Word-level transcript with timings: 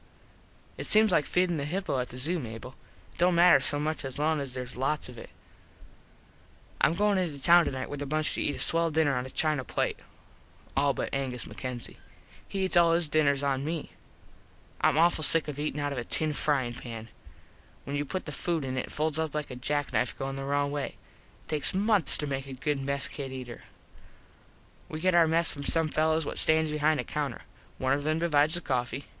It 0.79 0.85
seems 0.85 1.11
like 1.11 1.25
feedin 1.27 1.57
the 1.57 1.63
hippo 1.65 1.99
at 1.99 2.09
the 2.09 2.17
zoo, 2.17 2.39
Mable. 2.39 2.73
It 3.13 3.19
dont 3.19 3.35
matter 3.35 3.59
so 3.59 3.79
much 3.79 4.03
as 4.03 4.17
long 4.17 4.39
as 4.39 4.53
theres 4.55 4.75
lots 4.75 5.09
of 5.09 5.17
it. 5.19 5.29
Im 6.83 6.95
goin 6.95 7.19
into 7.19 7.39
town 7.39 7.65
tonite 7.67 7.87
with 7.87 8.01
a 8.01 8.07
bunch 8.07 8.33
to 8.33 8.41
eat 8.41 8.55
a 8.55 8.59
swell 8.59 8.89
dinner 8.89 9.15
on 9.15 9.27
a 9.27 9.29
china 9.29 9.63
plate. 9.63 9.99
All 10.75 10.95
but 10.95 11.13
Angus 11.13 11.45
MacKenzie. 11.45 11.97
He 12.47 12.65
eats 12.65 12.75
all 12.75 12.93
his 12.93 13.09
dinners 13.09 13.43
on 13.43 13.63
me. 13.63 13.91
Im 14.83 14.97
awful 14.97 15.23
sick 15.23 15.47
of 15.47 15.59
eatin 15.59 15.79
out 15.79 15.91
of 15.93 15.99
a 15.99 16.03
tin 16.03 16.33
fryin 16.33 16.73
pan. 16.73 17.09
When 17.83 17.95
you 17.95 18.03
put 18.03 18.25
food 18.33 18.65
in 18.65 18.77
it 18.79 18.87
it 18.87 18.91
folds 18.91 19.19
up 19.19 19.35
like 19.35 19.51
a 19.51 19.55
jacknife 19.55 20.17
goin 20.17 20.35
the 20.35 20.45
wrong 20.45 20.71
way. 20.71 20.95
It 21.43 21.47
takes 21.49 21.75
months 21.75 22.17
to 22.17 22.25
make 22.25 22.47
a 22.47 22.53
good 22.53 22.81
mess 22.81 23.07
kit 23.07 23.31
eater. 23.31 23.65
We 24.89 24.99
get 24.99 25.13
our 25.13 25.27
mess 25.27 25.51
from 25.51 25.63
some 25.63 25.89
fellos 25.89 26.25
what 26.25 26.39
stands 26.39 26.71
behind 26.71 26.99
a 26.99 27.03
counter. 27.03 27.41
One 27.77 27.93
of 27.93 28.01
them 28.03 28.17
divides 28.17 28.55
the 28.55 28.61
coffee. 28.61 29.05